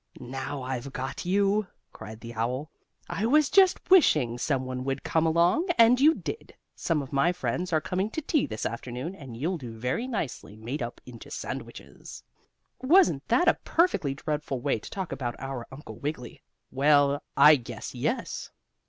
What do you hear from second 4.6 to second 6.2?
one would come along, and you